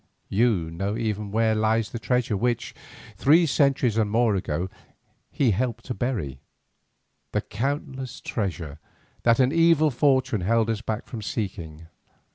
You 0.29 0.71
know 0.71 0.97
even 0.97 1.29
where 1.29 1.53
lies 1.53 1.91
the 1.91 1.99
treasure 1.99 2.35
which, 2.35 2.73
three 3.17 3.45
centuries 3.45 3.97
and 3.97 4.09
more 4.09 4.33
ago, 4.33 4.67
he 5.29 5.51
helped 5.51 5.85
to 5.85 5.93
bury, 5.93 6.39
the 7.33 7.41
countless 7.41 8.19
treasure 8.19 8.79
that 9.21 9.39
an 9.39 9.51
evil 9.51 9.91
fortune 9.91 10.41
held 10.41 10.71
us 10.71 10.81
back 10.81 11.05
from 11.05 11.21
seeking. 11.21 11.85